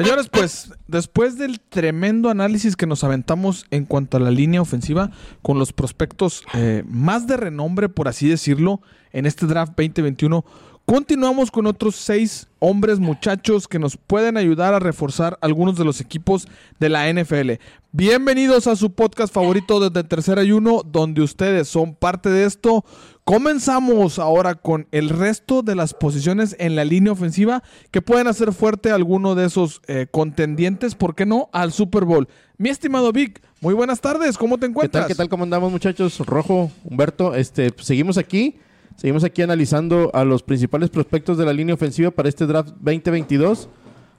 Señores, 0.00 0.30
pues 0.30 0.72
después 0.88 1.36
del 1.36 1.60
tremendo 1.60 2.30
análisis 2.30 2.74
que 2.74 2.86
nos 2.86 3.04
aventamos 3.04 3.66
en 3.70 3.84
cuanto 3.84 4.16
a 4.16 4.20
la 4.20 4.30
línea 4.30 4.62
ofensiva, 4.62 5.10
con 5.42 5.58
los 5.58 5.74
prospectos 5.74 6.42
eh, 6.54 6.84
más 6.86 7.26
de 7.26 7.36
renombre, 7.36 7.90
por 7.90 8.08
así 8.08 8.26
decirlo, 8.26 8.80
en 9.12 9.26
este 9.26 9.44
draft 9.44 9.72
2021, 9.76 10.42
continuamos 10.86 11.50
con 11.50 11.66
otros 11.66 11.96
seis 11.96 12.48
hombres, 12.60 12.98
muchachos, 12.98 13.68
que 13.68 13.78
nos 13.78 13.98
pueden 13.98 14.38
ayudar 14.38 14.72
a 14.72 14.78
reforzar 14.78 15.36
algunos 15.42 15.76
de 15.76 15.84
los 15.84 16.00
equipos 16.00 16.48
de 16.78 16.88
la 16.88 17.12
NFL. 17.12 17.52
Bienvenidos 17.92 18.68
a 18.68 18.76
su 18.76 18.92
podcast 18.94 19.34
favorito 19.34 19.80
desde 19.80 20.08
Tercera 20.08 20.42
y 20.44 20.52
Uno, 20.52 20.80
donde 20.82 21.20
ustedes 21.20 21.68
son 21.68 21.94
parte 21.94 22.30
de 22.30 22.46
esto. 22.46 22.86
Comenzamos 23.30 24.18
ahora 24.18 24.56
con 24.56 24.88
el 24.90 25.08
resto 25.08 25.62
de 25.62 25.76
las 25.76 25.94
posiciones 25.94 26.56
en 26.58 26.74
la 26.74 26.84
línea 26.84 27.12
ofensiva 27.12 27.62
que 27.92 28.02
pueden 28.02 28.26
hacer 28.26 28.52
fuerte 28.52 28.90
a 28.90 28.96
alguno 28.96 29.36
de 29.36 29.46
esos 29.46 29.82
eh, 29.86 30.08
contendientes, 30.10 30.96
¿por 30.96 31.14
qué 31.14 31.26
no? 31.26 31.48
Al 31.52 31.70
Super 31.70 32.04
Bowl. 32.04 32.26
Mi 32.58 32.70
estimado 32.70 33.12
Vic, 33.12 33.40
muy 33.60 33.72
buenas 33.72 34.00
tardes, 34.00 34.36
¿cómo 34.36 34.56
te 34.56 34.62
¿Qué 34.62 34.70
encuentras? 34.70 35.02
tal, 35.02 35.08
qué 35.08 35.14
tal, 35.14 35.28
cómo 35.28 35.44
andamos, 35.44 35.70
muchachos? 35.70 36.18
Rojo, 36.26 36.72
Humberto, 36.82 37.36
este, 37.36 37.70
pues, 37.70 37.86
seguimos 37.86 38.18
aquí. 38.18 38.56
Seguimos 38.96 39.22
aquí 39.22 39.42
analizando 39.42 40.10
a 40.12 40.24
los 40.24 40.42
principales 40.42 40.90
prospectos 40.90 41.38
de 41.38 41.44
la 41.46 41.52
línea 41.52 41.76
ofensiva 41.76 42.10
para 42.10 42.28
este 42.28 42.46
draft 42.46 42.70
2022 42.80 43.68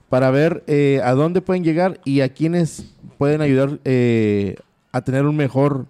para 0.08 0.30
ver 0.30 0.64
eh, 0.68 1.02
a 1.04 1.12
dónde 1.12 1.42
pueden 1.42 1.64
llegar 1.64 2.00
y 2.06 2.22
a 2.22 2.30
quiénes 2.30 2.94
pueden 3.18 3.42
ayudar 3.42 3.78
eh, 3.84 4.56
a 4.90 5.02
tener 5.02 5.26
un 5.26 5.36
mejor 5.36 5.84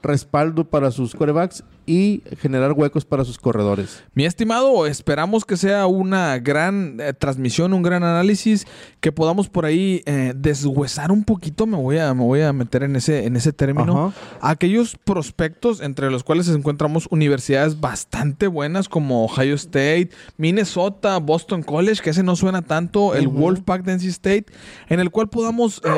respaldo 0.00 0.62
para 0.62 0.92
sus 0.92 1.16
quarterbacks 1.16 1.64
y 1.88 2.22
generar 2.38 2.72
huecos 2.72 3.06
para 3.06 3.24
sus 3.24 3.38
corredores. 3.38 4.02
Mi 4.12 4.26
estimado, 4.26 4.86
esperamos 4.86 5.46
que 5.46 5.56
sea 5.56 5.86
una 5.86 6.38
gran 6.38 6.98
eh, 7.00 7.14
transmisión, 7.14 7.72
un 7.72 7.82
gran 7.82 8.04
análisis, 8.04 8.66
que 9.00 9.10
podamos 9.10 9.48
por 9.48 9.64
ahí 9.64 10.02
eh, 10.04 10.34
deshuesar 10.36 11.10
un 11.10 11.24
poquito, 11.24 11.66
me 11.66 11.78
voy 11.78 11.96
a, 11.96 12.12
me 12.12 12.22
voy 12.22 12.42
a 12.42 12.52
meter 12.52 12.82
en 12.82 12.96
ese, 12.96 13.24
en 13.24 13.36
ese 13.36 13.54
término, 13.54 14.12
aquellos 14.42 14.96
prospectos 15.02 15.80
entre 15.80 16.10
los 16.10 16.22
cuales 16.22 16.48
encontramos 16.48 17.08
universidades 17.10 17.80
bastante 17.80 18.46
buenas 18.46 18.90
como 18.90 19.24
Ohio 19.24 19.54
State, 19.54 20.10
Minnesota, 20.36 21.16
Boston 21.16 21.62
College, 21.62 22.02
que 22.02 22.10
ese 22.10 22.22
no 22.22 22.36
suena 22.36 22.60
tanto, 22.60 23.14
el. 23.14 23.28
Wolfpack 23.38 23.86
NC 23.86 24.04
State, 24.08 24.46
en 24.88 25.00
el 25.00 25.10
cual 25.10 25.28
podamos 25.28 25.80
eh, 25.84 25.90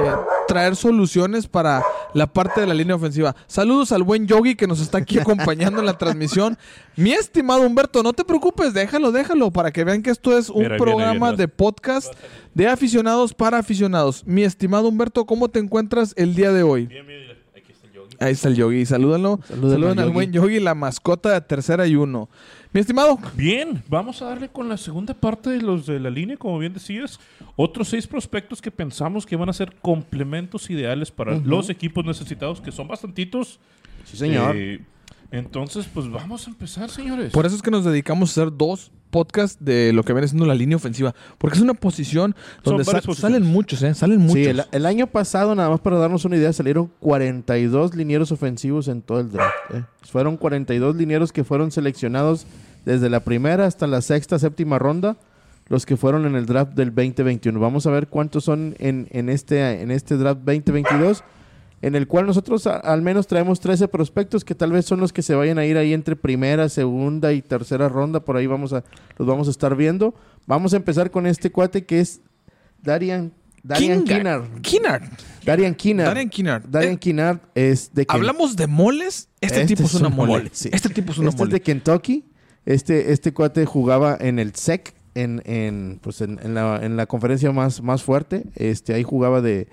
traer 0.47 0.77
soluciones 0.77 1.49
para 1.49 1.83
la 2.15 2.27
parte 2.27 2.61
de 2.61 2.67
la 2.67 2.75
línea 2.75 2.95
ofensiva. 2.95 3.35
Saludos 3.47 3.93
al 3.93 4.03
buen 4.03 4.27
Yogi 4.27 4.55
que 4.55 4.67
nos 4.67 4.81
está 4.81 4.99
aquí 4.99 5.19
acompañando 5.21 5.80
en 5.81 5.87
la 5.87 5.99
transmisión. 5.99 6.57
Mi 6.97 7.13
estimado 7.13 7.63
Humberto, 7.63 8.03
no 8.03 8.13
te 8.13 8.25
preocupes, 8.25 8.75
déjalo, 8.75 9.11
déjalo, 9.13 9.51
para 9.51 9.71
que 9.73 9.85
vean 9.85 10.03
que 10.03 10.11
esto 10.11 10.37
es 10.37 10.51
un 10.51 10.63
Mira, 10.63 10.77
programa 10.77 11.29
viene. 11.31 11.37
de 11.43 11.49
podcast 11.49 12.13
de 12.55 12.69
aficionados 12.69 13.33
para 13.35 13.59
aficionados. 13.59 14.25
Mi 14.27 14.43
estimado 14.45 14.89
Humberto, 14.89 15.25
¿cómo 15.27 15.49
te 15.49 15.59
encuentras 15.59 16.15
el 16.17 16.35
día 16.35 16.53
de 16.53 16.63
hoy? 16.63 16.87
Bien, 16.87 17.07
bien, 17.07 17.23
aquí 17.57 17.73
está 17.73 17.87
el 17.87 17.93
yogi. 17.93 18.17
Ahí 18.21 18.33
está 18.33 18.49
el 18.49 18.57
Yogi, 18.57 18.87
salúdalo. 18.87 19.41
Saluden 19.49 19.99
al 19.99 20.11
buen 20.11 20.33
Yogi, 20.33 20.61
la 20.61 20.75
mascota 20.75 21.33
de 21.33 21.41
tercera 21.41 21.87
y 21.87 21.97
uno. 21.97 22.29
Mi 22.73 22.81
estimado, 22.81 23.19
Bien, 23.35 23.83
vamos 23.89 24.23
a 24.23 24.27
darle 24.27 24.49
con 24.49 24.69
la 24.69 24.77
segunda 24.77 25.13
parte 25.13 25.51
de 25.51 25.61
los 25.61 25.87
de 25.87 25.99
la 25.99 26.09
línea, 26.11 26.37
como 26.37 26.57
bien 26.59 26.73
decías. 26.73 27.19
Otros 27.57 27.89
seis 27.89 28.07
prospectos 28.07 28.63
que 28.63 28.71
pensamos 28.71 29.27
que 29.27 29.35
van 29.35 29.49
a 29.49 29.53
ser 29.53 29.75
complementos 29.83 30.71
ideales 30.71 31.11
para 31.11 31.37
los 31.39 31.69
equipos 31.69 32.05
necesitados, 32.05 32.61
que 32.61 32.71
son 32.71 32.87
bastantitos. 32.87 33.59
Sí, 34.05 34.17
señor. 34.17 34.55
Eh, 34.57 34.81
entonces, 35.33 35.87
pues 35.93 36.11
vamos 36.11 36.47
a 36.47 36.51
empezar, 36.51 36.91
señores. 36.91 37.33
Por 37.33 37.47
eso 37.47 37.55
es 37.57 37.63
que 37.63 37.71
nos 37.71 37.85
dedicamos 37.85 38.31
a 38.31 38.33
hacer 38.43 38.57
dos 38.57 38.91
podcasts 39.11 39.57
de 39.65 39.93
lo 39.93 40.03
que 40.05 40.13
viene 40.13 40.27
siendo 40.29 40.47
la 40.47 40.55
línea 40.55 40.77
ofensiva. 40.77 41.15
Porque 41.39 41.57
es 41.57 41.63
una 41.63 41.75
posición 41.75 42.35
donde 42.65 42.85
varias 42.85 43.03
sa- 43.03 43.07
posiciones. 43.09 43.37
salen 43.39 43.53
muchos, 43.53 43.83
¿eh? 43.83 43.95
Salen 43.95 44.19
muchos. 44.21 44.35
Sí, 44.35 44.45
el, 44.47 44.63
el 44.71 44.87
año 44.87 45.07
pasado, 45.07 45.55
nada 45.55 45.69
más 45.71 45.81
para 45.81 45.99
darnos 45.99 46.25
una 46.25 46.37
idea, 46.37 46.53
salieron 46.53 46.91
42 47.01 47.95
linieros 47.95 48.31
ofensivos 48.33 48.89
en 48.89 49.03
todo 49.03 49.21
el 49.21 49.31
draft. 49.31 49.55
¿eh? 49.75 49.85
Fueron 50.03 50.37
42 50.37 50.97
linieros 50.97 51.33
que 51.33 51.45
fueron 51.45 51.71
seleccionados 51.71 52.47
desde 52.85 53.11
la 53.11 53.21
primera 53.21 53.67
hasta 53.67 53.87
la 53.87 54.01
sexta, 54.01 54.39
séptima 54.39 54.79
ronda, 54.79 55.17
los 55.69 55.87
que 55.87 55.97
fueron 55.97 56.27
en 56.27 56.35
el 56.35 56.47
draft 56.47 56.73
del 56.75 56.89
2021. 56.95 57.59
Vamos 57.61 57.87
a 57.87 57.91
ver 57.91 58.09
cuántos 58.09 58.45
son 58.45 58.75
en, 58.79 59.07
en 59.11 59.29
este, 59.29 59.83
en 59.83 59.91
este 59.91 60.17
draft 60.17 60.41
2022, 60.45 61.23
en 61.83 61.95
el 61.95 62.07
cual 62.07 62.27
nosotros 62.27 62.67
a- 62.67 62.77
al 62.77 63.03
menos 63.03 63.27
traemos 63.27 63.61
13 63.61 63.89
prospectos 63.89 64.45
que 64.45 64.55
tal 64.55 64.73
vez 64.73 64.85
son 64.85 65.01
los 65.01 65.13
que 65.13 65.23
se 65.23 65.35
vayan 65.35 65.59
a 65.59 65.65
ir 65.65 65.77
ahí 65.79 65.93
entre 65.95 66.15
primera, 66.17 66.69
segunda 66.69 67.33
y 67.33 67.41
tercera 67.43 67.89
ronda. 67.89 68.21
Por 68.21 68.37
ahí 68.37 68.47
vamos 68.47 68.73
a, 68.73 68.85
los 69.17 69.27
vamos 69.27 69.49
a 69.49 69.51
estar 69.51 69.75
viendo. 69.77 70.15
Vamos 70.47 70.73
a 70.75 70.77
empezar 70.77 71.11
con 71.11 71.27
este 71.27 71.51
cuate 71.51 71.85
que 71.87 72.01
es 72.01 72.21
Darian, 72.83 73.33
Darian. 73.63 74.05
Darian 74.05 74.63
Kinnard. 74.63 75.03
Darian 75.45 75.75
Kinnard. 75.75 76.65
Darian 76.69 76.95
Eh, 76.95 76.99
Kinnard 76.99 77.39
es 77.55 77.93
de 77.95 78.05
Hablamos 78.09 78.57
de 78.57 78.67
moles. 78.67 79.29
Este, 79.41 79.63
Este 79.63 79.75
tipo 79.75 79.85
es 79.87 79.95
es 79.95 80.01
una 80.01 80.09
un 80.09 80.17
mole. 80.17 80.33
mole, 80.33 80.51
sí. 80.53 80.69
Este 80.73 80.89
tipo 80.91 81.13
es 81.13 81.19
una 81.19 81.29
Este 81.31 81.37
es 81.43 81.47
mole. 81.47 81.53
de 81.55 81.61
Kentucky. 81.63 82.25
Este, 82.67 83.13
este 83.13 83.33
cuate 83.33 83.65
jugaba 83.65 84.17
en 84.21 84.39
el 84.39 84.55
SEC, 84.55 84.95
en, 85.15 85.43
en, 85.47 85.99
pues 86.03 86.21
en, 86.21 86.39
en 86.43 86.55
la, 86.55 86.79
en 86.83 86.97
la 86.97 87.07
conferencia 87.07 87.51
más, 87.53 87.83
más 87.83 88.03
fuerte. 88.03 88.45
Este, 88.55 88.93
ahí 88.95 89.03
jugaba 89.03 89.41
de, 89.41 89.69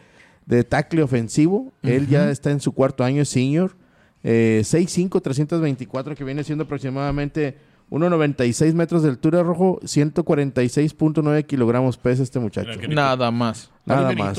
de 0.47 0.63
tackle 0.63 1.03
ofensivo. 1.03 1.71
Él 1.83 2.07
ya 2.07 2.31
está 2.31 2.49
en 2.49 2.59
su 2.59 2.71
cuarto 2.71 3.03
año, 3.03 3.23
senior. 3.25 3.75
Eh, 4.23 4.61
6'5", 4.65 5.21
324, 5.21 6.15
que 6.15 6.23
viene 6.23 6.43
siendo 6.43 6.63
aproximadamente 6.63 7.57
1,96 7.91 8.73
metros 8.73 9.03
de 9.03 9.09
altura 9.09 9.43
rojo, 9.43 9.79
146.9 9.83 11.45
kilogramos 11.45 11.97
pesa 11.97 12.23
este 12.23 12.39
muchacho. 12.39 12.69
Nada 12.95 13.31
más. 13.31 13.71
Nada 13.85 14.09
más. 14.25 14.37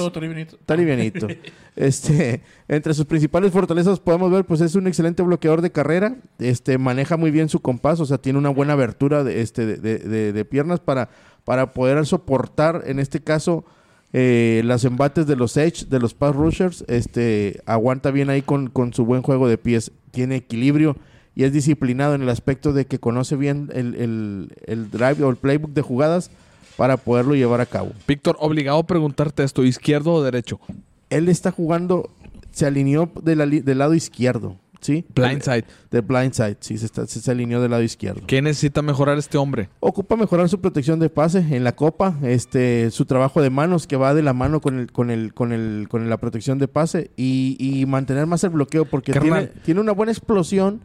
Está 0.57 0.77
livianito. 0.77 1.27
este, 1.77 2.43
entre 2.69 2.93
sus 2.95 3.07
principales 3.07 3.53
fortalezas 3.53 4.01
podemos 4.01 4.31
ver, 4.31 4.45
pues 4.45 4.61
es 4.61 4.75
un 4.75 4.87
excelente 4.87 5.23
bloqueador 5.23 5.63
de 5.63 5.73
carrera. 5.73 6.17
Este, 6.39 6.77
maneja 6.77 7.17
muy 7.17 7.31
bien 7.31 7.49
su 7.49 7.61
compás, 7.61 8.01
o 8.01 8.07
sea, 8.07 8.19
tiene 8.19 8.39
una 8.39 8.51
buena 8.51 8.75
abertura 8.75 9.25
de, 9.25 9.41
este, 9.41 9.65
de, 9.65 9.77
de- 9.79 9.99
de- 9.99 10.33
de 10.33 10.45
piernas 10.45 10.81
para, 10.81 11.09
para 11.45 11.73
poder 11.73 12.05
soportar, 12.05 12.83
en 12.87 12.99
este 12.99 13.21
caso, 13.21 13.65
eh, 14.13 14.63
los 14.65 14.85
embates 14.85 15.27
de 15.27 15.37
los 15.37 15.57
edge, 15.57 15.87
de 15.89 15.99
los 16.01 16.15
pass 16.15 16.35
rushers. 16.35 16.85
Este, 16.89 17.61
aguanta 17.67 18.11
bien 18.11 18.31
ahí 18.31 18.43
con, 18.43 18.69
con 18.69 18.93
su 18.93 19.05
buen 19.05 19.23
juego 19.23 19.49
de 19.49 19.59
pies. 19.59 19.93
Tiene 20.11 20.37
equilibrio 20.37 20.97
y 21.35 21.45
es 21.45 21.53
disciplinado 21.53 22.15
en 22.15 22.23
el 22.23 22.29
aspecto 22.31 22.73
de 22.73 22.87
que 22.87 22.99
conoce 22.99 23.37
bien 23.37 23.71
el, 23.75 23.95
el- 23.95 24.53
el 24.67 24.91
drive 24.91 25.23
o 25.23 25.31
el 25.31 25.37
playbook 25.37 25.73
de 25.73 25.83
jugadas 25.83 26.31
para 26.77 26.97
poderlo 26.97 27.35
llevar 27.35 27.61
a 27.61 27.67
cabo. 27.67 27.93
Víctor, 28.07 28.37
obligado 28.41 28.79
a 28.79 28.87
preguntarte 28.87 29.43
esto, 29.45 29.65
¿izquierdo 29.65 30.13
o 30.15 30.23
derecho? 30.23 30.59
él 31.11 31.29
está 31.31 31.51
jugando, 31.51 32.11
se 32.51 32.67
alineó 32.67 33.11
de 33.23 33.35
la 33.35 33.47
del 33.47 33.79
lado 33.79 33.95
izquierdo, 33.95 34.57
¿sí? 34.81 35.05
Blindside. 35.15 35.65
De 35.91 36.01
blindside, 36.01 36.57
sí, 36.61 36.79
se, 36.79 36.87
está- 36.87 37.07
se, 37.07 37.21
se 37.21 37.31
alineó 37.31 37.61
del 37.61 37.71
lado 37.71 37.83
izquierdo. 37.83 38.23
¿Qué 38.27 38.43
necesita 38.43 38.83
mejorar 38.83 39.19
este 39.19 39.39
hombre? 39.39 39.69
Ocupa 39.81 40.17
mejorar 40.17 40.49
su 40.49 40.61
protección 40.61 40.99
de 41.01 41.09
pase 41.11 41.39
en 41.51 41.65
la 41.65 41.75
copa, 41.75 42.17
este, 42.23 42.91
su 42.91 43.05
trabajo 43.07 43.41
de 43.43 43.51
manos 43.51 43.87
que 43.87 43.97
va 43.97 44.15
de 44.15 44.23
la 44.23 44.33
mano 44.33 44.61
con 44.61 44.79
el, 44.79 44.93
con 44.93 45.11
el, 45.11 45.35
con 45.35 45.53
el, 45.53 45.87
con 45.91 46.09
la 46.09 46.17
protección 46.19 46.59
de 46.59 46.69
pase 46.69 47.11
y, 47.17 47.57
y 47.59 47.87
mantener 47.87 48.27
más 48.27 48.45
el 48.45 48.51
bloqueo 48.51 48.85
porque 48.85 49.13
tiene, 49.13 49.47
tiene 49.65 49.81
una 49.81 49.93
buena 49.93 50.13
explosión 50.13 50.81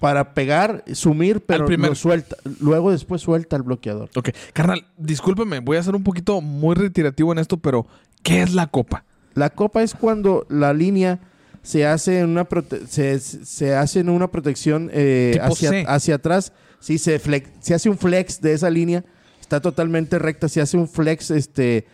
para 0.00 0.34
pegar, 0.34 0.84
sumir, 0.92 1.40
pero 1.40 1.64
primer- 1.64 1.88
lo 1.90 1.94
suelta, 1.94 2.36
luego 2.60 2.90
después 2.90 3.22
suelta 3.22 3.56
el 3.56 3.62
bloqueador. 3.62 4.10
Ok, 4.14 4.28
carnal, 4.52 4.86
discúlpeme, 4.98 5.60
voy 5.60 5.78
a 5.78 5.82
ser 5.82 5.94
un 5.96 6.04
poquito 6.04 6.42
muy 6.42 6.74
retirativo 6.74 7.32
en 7.32 7.38
esto, 7.38 7.56
pero 7.56 7.86
¿qué 8.22 8.42
es 8.42 8.52
la 8.52 8.66
copa? 8.66 9.04
La 9.34 9.48
copa 9.50 9.82
es 9.82 9.94
cuando 9.94 10.46
la 10.50 10.74
línea 10.74 11.18
se 11.66 11.84
hace 11.84 12.20
en 12.20 12.30
una 12.30 12.48
prote- 12.48 12.86
se, 12.86 13.18
se 13.18 13.74
hace 13.74 13.98
en 14.00 14.08
una 14.08 14.30
protección 14.30 14.88
eh, 14.92 15.36
hacia, 15.42 15.70
hacia 15.88 16.14
atrás. 16.14 16.52
Sí, 16.78 16.98
se, 16.98 17.20
flex- 17.20 17.48
se 17.60 17.74
hace 17.74 17.90
un 17.90 17.98
flex 17.98 18.40
de 18.40 18.52
esa 18.52 18.70
línea. 18.70 19.04
Está 19.40 19.60
totalmente 19.60 20.18
recta. 20.20 20.48
Se 20.48 20.60
hace 20.60 20.76
un 20.76 20.88
flex 20.88 21.32
este, 21.32 21.86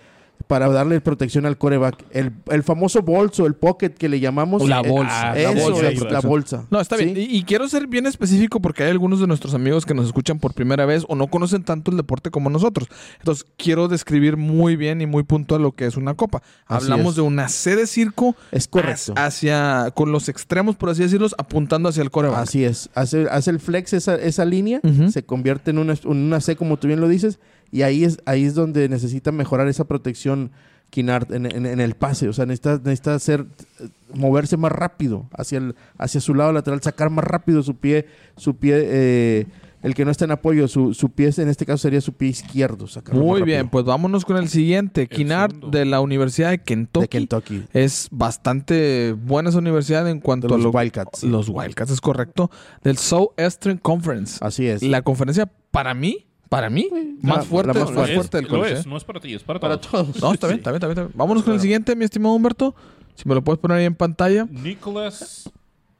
para 0.46 0.68
darle 0.68 1.00
protección 1.00 1.46
al 1.46 1.58
coreback. 1.58 2.04
El, 2.10 2.32
el 2.50 2.62
famoso 2.62 3.02
bolso, 3.02 3.46
el 3.46 3.54
pocket 3.54 3.90
que 3.90 4.08
le 4.08 4.20
llamamos. 4.20 4.66
La 4.68 4.80
eh, 4.80 4.82
la 4.82 4.88
eso, 4.88 4.92
bolsa, 4.92 5.82
la, 5.82 5.88
eso, 5.90 6.04
la 6.08 6.18
eso. 6.18 6.28
bolsa. 6.28 6.66
No, 6.70 6.80
está 6.80 6.96
¿sí? 6.96 7.04
bien. 7.04 7.16
Y, 7.16 7.36
y 7.36 7.44
quiero 7.44 7.68
ser 7.68 7.86
bien 7.86 8.06
específico 8.06 8.60
porque 8.60 8.84
hay 8.84 8.90
algunos 8.90 9.20
de 9.20 9.26
nuestros 9.26 9.54
amigos 9.54 9.86
que 9.86 9.94
nos 9.94 10.06
escuchan 10.06 10.38
por 10.38 10.54
primera 10.54 10.86
vez 10.86 11.04
o 11.08 11.14
no 11.14 11.26
conocen 11.28 11.62
tanto 11.64 11.90
el 11.90 11.96
deporte 11.96 12.30
como 12.30 12.50
nosotros. 12.50 12.88
Entonces, 13.18 13.46
quiero 13.56 13.88
describir 13.88 14.36
muy 14.36 14.76
bien 14.76 15.00
y 15.00 15.06
muy 15.06 15.22
puntual 15.22 15.62
lo 15.62 15.72
que 15.72 15.86
es 15.86 15.96
una 15.96 16.14
copa. 16.14 16.42
Así 16.66 16.84
Hablamos 16.84 17.10
es. 17.10 17.16
de 17.16 17.22
una 17.22 17.48
C 17.48 17.76
de 17.76 17.86
circo 17.86 18.36
Es 18.50 18.68
correcto. 18.68 19.14
hacia, 19.16 19.90
con 19.94 20.12
los 20.12 20.28
extremos, 20.28 20.76
por 20.76 20.90
así 20.90 21.02
decirlos, 21.02 21.34
apuntando 21.38 21.88
hacia 21.88 22.02
el 22.02 22.10
coreback. 22.10 22.38
Así 22.40 22.64
es. 22.64 22.90
Hace, 22.94 23.26
hace 23.30 23.50
el 23.50 23.60
flex 23.60 23.92
esa, 23.92 24.14
esa 24.16 24.44
línea, 24.44 24.80
se 25.10 25.24
convierte 25.24 25.70
en 25.70 25.78
una, 25.78 25.94
en 25.94 26.10
una 26.16 26.40
C, 26.40 26.56
como 26.56 26.76
tú 26.76 26.86
bien 26.86 27.00
lo 27.00 27.08
dices, 27.08 27.38
y 27.72 27.82
ahí 27.82 28.04
es, 28.04 28.18
ahí 28.26 28.44
es 28.44 28.54
donde 28.54 28.88
necesita 28.88 29.32
mejorar 29.32 29.66
esa 29.66 29.84
protección 29.84 30.52
Kinnard 30.90 31.32
en, 31.32 31.46
en- 31.46 31.64
en 31.66 31.80
el 31.80 31.94
pase. 31.94 32.28
O 32.28 32.32
sea, 32.34 32.44
necesita, 32.46 32.76
necesita 32.84 33.14
hacer, 33.14 33.46
eh, 33.80 33.88
moverse 34.14 34.56
más 34.58 34.70
rápido 34.70 35.26
hacia, 35.32 35.56
el, 35.58 35.74
hacia 35.98 36.20
su 36.20 36.34
lado 36.34 36.52
lateral, 36.52 36.82
sacar 36.82 37.08
más 37.10 37.24
rápido 37.24 37.62
su 37.62 37.76
pie, 37.76 38.06
su 38.36 38.56
pie 38.56 38.74
eh, 38.84 39.46
el 39.82 39.94
que 39.94 40.04
no 40.04 40.10
está 40.12 40.26
en 40.26 40.30
apoyo, 40.32 40.68
su, 40.68 40.92
su 40.94 41.08
pie, 41.10 41.30
en 41.38 41.48
este 41.48 41.64
caso 41.66 41.78
sería 41.78 42.00
su 42.02 42.12
pie 42.12 42.28
izquierdo. 42.28 42.86
Muy 43.14 43.42
bien, 43.42 43.68
pues 43.68 43.84
vámonos 43.84 44.24
con 44.24 44.36
el 44.36 44.48
siguiente. 44.48 45.08
Segundo. 45.48 45.70
de 45.76 45.84
la 45.86 46.00
Universidad 46.00 46.50
de 46.50 46.58
Kentucky. 46.58 47.00
De 47.04 47.08
Kentucky. 47.08 47.64
Es 47.72 48.06
bastante 48.12 49.12
buena 49.12 49.48
esa 49.50 49.58
universidad 49.58 50.08
en 50.08 50.20
cuanto 50.20 50.46
De 50.46 50.54
los 50.56 50.60
a 50.60 50.68
lo- 50.68 50.70
Wildcats. 50.78 51.24
Los 51.24 51.48
Wildcats, 51.48 51.90
es 51.90 52.00
correcto. 52.00 52.50
Del 52.84 52.96
Southeastern 52.98 53.78
Conference. 53.78 54.38
Así 54.40 54.66
es. 54.66 54.82
La 54.82 55.02
conferencia, 55.02 55.50
para 55.70 55.94
mí, 55.94 56.26
para 56.52 56.68
mí, 56.68 56.86
más 57.22 57.38
la- 57.38 57.42
fuerte, 57.44 57.68
la 57.72 57.80
más 57.80 57.82
más 57.88 57.94
fuerte. 57.94 58.14
fuerte 58.14 58.36
del 58.36 58.44
lo 58.44 58.50
college. 58.50 58.74
es, 58.74 58.80
¿eh? 58.84 58.88
no 58.88 58.96
es 58.98 59.04
para 59.04 59.20
ti, 59.20 59.32
es 59.34 59.42
para, 59.42 59.58
para 59.58 59.80
todos. 59.80 60.06
todos. 60.08 60.22
No, 60.22 60.32
está 60.34 60.46
bien, 60.48 60.58
está 60.58 60.70
bien, 60.70 60.76
está 60.76 60.86
bien, 60.86 60.98
está 60.98 61.02
bien. 61.04 61.12
Vámonos 61.16 61.42
con 61.42 61.54
el 61.54 61.60
siguiente, 61.60 61.96
mi 61.96 62.04
estimado 62.04 62.34
Humberto. 62.34 62.74
Si 63.14 63.26
me 63.26 63.34
lo 63.34 63.42
puedes 63.42 63.58
poner 63.58 63.78
ahí 63.78 63.84
en 63.86 63.94
pantalla. 63.94 64.46
Nicolas 64.50 65.50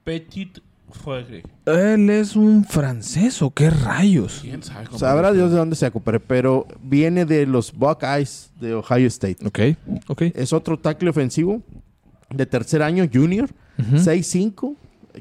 Petit 0.03 0.59
Fregre. 0.91 1.41
Él 1.65 2.07
es 2.11 2.35
un 2.35 2.65
francés 2.65 3.41
o 3.41 3.49
qué 3.49 3.71
rayos. 3.71 4.39
¿Quién 4.43 4.61
sabe 4.61 4.85
cómo 4.85 4.99
Sabrá 4.99 5.31
Dios 5.33 5.49
de 5.49 5.57
dónde 5.57 5.75
se 5.75 5.89
compadre, 5.89 6.19
pero 6.19 6.67
viene 6.83 7.25
de 7.25 7.47
los 7.47 7.73
Buckeyes 7.73 8.51
de 8.61 8.75
Ohio 8.75 9.07
State. 9.07 9.37
Ok, 9.45 9.59
ok. 10.07 10.21
Es 10.35 10.53
otro 10.53 10.77
tackle 10.77 11.09
ofensivo 11.09 11.63
de 12.29 12.45
tercer 12.45 12.83
año, 12.83 13.07
junior, 13.11 13.49
Ujú. 13.79 13.95
6'5", 13.97 14.75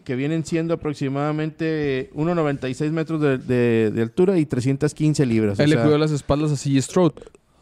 que 0.04 0.16
vienen 0.16 0.44
siendo 0.44 0.74
aproximadamente 0.74 2.10
1,96 2.14 2.90
metros 2.90 3.20
de, 3.20 3.38
de- 3.38 3.90
de 3.90 4.02
altura 4.02 4.38
y 4.38 4.46
315 4.46 5.26
libras. 5.26 5.58
O 5.58 5.62
Él 5.62 5.70
le 5.70 5.76
sea, 5.76 5.84
cuidó 5.84 5.98
las 5.98 6.10
espaldas 6.10 6.50
a 6.52 6.56
C.J. 6.56 6.82
Stroud. 6.82 7.12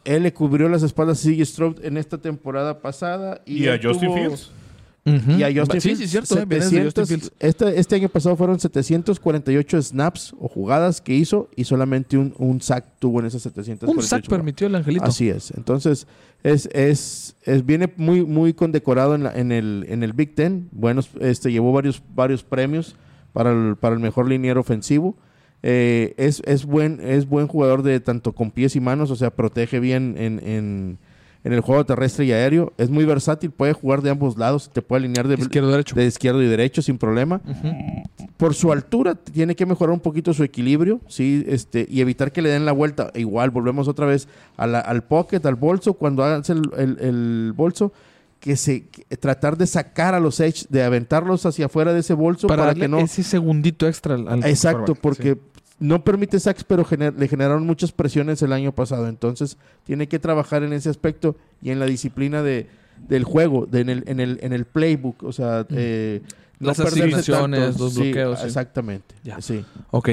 él 0.04 0.22
le 0.22 0.32
cubrió 0.32 0.68
las 0.68 0.82
espaldas 0.82 1.18
a 1.20 1.22
C.J. 1.22 1.44
Stroud 1.44 1.84
en 1.84 1.96
esta 1.96 2.18
temporada 2.18 2.80
pasada. 2.80 3.42
Y, 3.46 3.64
¿Y 3.64 3.68
a 3.68 3.74
él 3.74 3.80
Justin 3.82 4.08
tuvo- 4.10 4.36
Y 5.04 5.42
a 5.42 5.48
Justin 5.54 5.80
Sí, 5.80 5.88
Fields. 5.88 5.98
sí, 6.02 6.08
cierto. 6.08 6.38
eh, 6.38 6.44
viene 6.46 6.64
de 6.66 6.84
Justin 6.84 7.06
700 7.06 7.08
Fields. 7.08 7.32
este, 7.40 7.80
este 7.80 7.96
año 7.96 8.08
pasado 8.10 8.36
fueron 8.36 8.60
748 8.60 9.82
snaps 9.82 10.34
o 10.38 10.48
jugadas 10.48 11.00
que 11.00 11.14
hizo 11.14 11.48
y 11.56 11.64
solamente 11.64 12.18
un, 12.18 12.34
un 12.38 12.60
sack 12.60 12.84
tuvo 12.98 13.20
en 13.20 13.26
esas 13.26 13.42
748 13.42 13.98
Un 13.98 14.06
sack 14.06 14.28
permitió 14.28 14.66
el 14.66 14.74
angelito. 14.74 15.04
Así 15.04 15.28
es. 15.30 15.52
Entonces, 15.56 16.06
es, 16.42 16.68
es, 16.72 17.36
es- 17.44 17.64
viene 17.66 17.92
muy, 17.96 18.24
muy 18.24 18.52
condecorado 18.54 19.14
en, 19.14 19.22
la- 19.24 19.32
en, 19.32 19.52
el, 19.52 19.86
en 19.88 20.02
el 20.02 20.12
Big 20.12 20.34
Ten. 20.34 20.68
Buenos, 20.72 21.10
este, 21.20 21.50
llevó 21.50 21.72
varios, 21.72 22.02
varios 22.14 22.42
premios 22.44 22.94
para 23.32 23.52
el, 23.52 23.76
para 23.76 23.94
el 23.94 24.00
mejor 24.00 24.28
liniero 24.28 24.60
ofensivo. 24.60 25.16
Eh, 25.62 26.14
es, 26.18 26.42
es, 26.46 26.64
buen, 26.64 27.00
es 27.02 27.28
buen 27.28 27.46
jugador 27.46 27.82
de 27.82 28.00
tanto 28.00 28.32
con 28.32 28.50
pies 28.50 28.76
y 28.76 28.80
manos, 28.80 29.10
o 29.10 29.16
sea, 29.16 29.30
protege 29.30 29.78
bien 29.80 30.14
en, 30.16 30.40
en, 30.46 30.98
en 31.42 31.52
el 31.52 31.60
juego 31.60 31.84
terrestre 31.86 32.24
y 32.26 32.32
aéreo. 32.32 32.72
Es 32.76 32.90
muy 32.90 33.04
versátil, 33.04 33.50
puede 33.50 33.72
jugar 33.72 34.02
de 34.02 34.10
ambos 34.10 34.36
lados, 34.36 34.70
te 34.72 34.82
puede 34.82 35.00
alinear 35.04 35.26
de, 35.28 35.34
Izquierdo 35.36 35.70
derecho. 35.70 35.94
de 35.94 36.04
izquierdo 36.06 36.42
y 36.42 36.46
derecho 36.46 36.82
sin 36.82 36.98
problema 36.98 37.40
por 38.36 38.54
su 38.54 38.72
altura 38.72 39.14
tiene 39.14 39.54
que 39.54 39.66
mejorar 39.66 39.92
un 39.92 40.00
poquito 40.00 40.32
su 40.32 40.42
equilibrio, 40.44 41.00
sí, 41.08 41.44
este, 41.46 41.86
y 41.90 42.00
evitar 42.00 42.32
que 42.32 42.42
le 42.42 42.48
den 42.50 42.64
la 42.64 42.72
vuelta. 42.72 43.10
E 43.14 43.20
Igual 43.20 43.50
volvemos 43.50 43.86
otra 43.88 44.06
vez 44.06 44.28
a 44.56 44.66
la- 44.66 44.80
al 44.80 45.02
pocket, 45.04 45.44
al 45.44 45.56
bolso, 45.56 45.94
cuando 45.94 46.24
hagas 46.24 46.48
el, 46.50 46.62
el- 46.78 46.98
el 47.00 47.52
bolso, 47.54 47.92
que 48.38 48.56
se 48.56 48.86
que- 48.86 49.04
tratar 49.18 49.58
de 49.58 49.66
sacar 49.66 50.14
a 50.14 50.20
los 50.20 50.40
edge, 50.40 50.64
de 50.70 50.82
aventarlos 50.82 51.44
hacia 51.44 51.66
afuera 51.66 51.92
de 51.92 52.00
ese 52.00 52.14
bolso 52.14 52.48
Para, 52.48 52.62
para, 52.62 52.66
darle 52.70 52.84
que 52.84 52.88
no. 52.88 52.98
ese 53.00 53.22
segundito 53.22 53.86
extra 53.86 54.14
al, 54.14 54.26
al 54.28 54.44
Exacto, 54.46 54.94
porque 54.94 55.34
sí. 55.34 55.59
No 55.80 56.04
permite 56.04 56.38
sacks, 56.38 56.62
pero 56.62 56.84
gener- 56.84 57.14
le 57.18 57.26
generaron 57.26 57.66
muchas 57.66 57.90
presiones 57.90 58.40
el 58.42 58.52
año 58.52 58.72
pasado. 58.72 59.08
Entonces, 59.08 59.56
tiene 59.84 60.06
que 60.06 60.18
trabajar 60.20 60.62
en 60.62 60.72
ese 60.72 60.88
aspecto 60.90 61.36
y 61.62 61.70
en 61.70 61.80
la 61.80 61.86
disciplina 61.86 62.42
de, 62.42 62.68
del 63.08 63.24
juego, 63.24 63.66
de, 63.66 63.80
en, 63.80 63.88
el, 63.88 64.04
en, 64.06 64.20
el, 64.20 64.38
en 64.42 64.52
el 64.52 64.64
playbook. 64.66 65.22
O 65.24 65.32
sea, 65.32 65.66
eh, 65.70 66.20
Mm. 66.60 66.66
Las 66.66 66.76
perderse 66.76 67.00
asignaciones, 67.04 67.80
los 67.80 67.94
Sí, 67.94 68.02
bloqueos, 68.02 68.38
sí. 68.40 68.44
Exactamente. 68.46 69.14
Ya. 69.24 69.40
Sí. 69.40 69.64
Ok. 69.92 70.10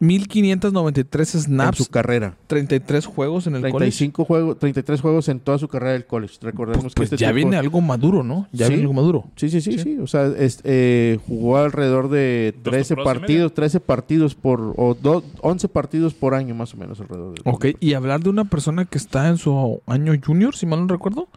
1593 0.00 1.34
En 1.34 1.40
snaps, 1.42 1.78
su 1.78 1.86
carrera. 1.86 2.36
33 2.46 3.06
juegos 3.06 3.46
en 3.46 3.56
el 3.56 3.60
college. 3.62 3.78
35 3.78 4.24
juegos, 4.24 4.58
33 4.58 5.00
juegos 5.00 5.28
en 5.28 5.40
toda 5.40 5.58
su 5.58 5.68
carrera 5.68 5.92
del 5.92 6.06
college. 6.06 6.34
Recordemos 6.40 6.84
Pues, 6.84 6.94
que 6.94 6.98
pues 7.00 7.12
este 7.12 7.16
ya 7.16 7.28
tipo- 7.28 7.34
viene 7.36 7.56
algo 7.56 7.80
maduro, 7.80 8.22
¿no? 8.22 8.46
Ya 8.52 8.66
Sí. 8.66 8.70
viene 8.72 8.82
algo 8.82 8.94
maduro. 8.94 9.24
Sí, 9.36 9.48
sí, 9.50 9.60
sí, 9.60 9.72
Sí. 9.72 9.78
sí. 9.80 9.98
O 10.00 10.06
sea, 10.06 10.26
es- 10.26 10.60
eh, 10.64 11.18
jugó 11.26 11.58
alrededor 11.58 12.08
de 12.08 12.52
Dos 12.54 12.62
13 12.72 12.94
temporadas 12.94 13.16
y 13.16 13.20
partidos, 13.20 13.54
13 13.54 13.80
partidos 13.80 14.34
por, 14.34 14.74
o 14.76 14.94
do- 14.94 15.24
11 15.40 15.68
partidos 15.68 16.14
por 16.14 16.34
año 16.34 16.54
más 16.54 16.74
o 16.74 16.76
menos 16.76 17.00
alrededor. 17.00 17.34
de- 17.34 17.42
Ok, 17.50 17.66
y 17.80 17.94
hablar 17.94 18.20
de 18.20 18.30
una 18.30 18.44
persona 18.44 18.84
que 18.84 18.98
está 18.98 19.28
en 19.28 19.36
su 19.38 19.82
año 19.86 20.12
junior, 20.24 20.54
si 20.54 20.66
mal 20.66 20.80
no 20.80 20.86
recuerdo. 20.88 21.28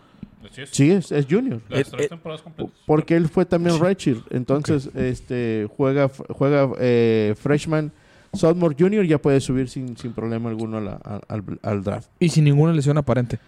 Es. 0.58 0.69
Sí, 0.72 0.92
es, 0.92 1.12
es 1.13 1.28
junior. 1.30 1.62
Las 1.69 1.81
Eh, 1.81 1.86
tres 1.92 2.06
eh, 2.06 2.10
temporadas 2.10 2.42
completas. 2.42 2.74
Porque 2.86 3.16
él 3.16 3.30
fue 3.30 3.46
también 3.46 3.80
redshirt. 3.80 4.25
Entonces, 4.31 4.90
este, 4.96 5.68
juega, 5.78 6.10
juega 6.30 6.69
eh, 6.80 7.36
freshman, 7.40 7.92
sophomore, 8.33 8.75
junior, 8.80 9.06
ya 9.06 9.18
puede 9.19 9.39
subir 9.42 9.68
sin, 9.69 9.98
sin 9.98 10.13
problema 10.13 10.50
alguno 10.50 10.78
a 10.78 10.81
la- 10.81 11.00
a- 11.04 11.22
al, 11.28 11.44
al 11.62 11.83
draft. 11.83 12.10
Y 12.19 12.30
sin 12.30 12.44
ninguna 12.45 12.74
lesión 12.74 12.98
aparente. 12.98 13.39